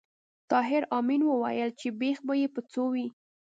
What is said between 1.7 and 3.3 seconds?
چې بېخ به یې په څو وي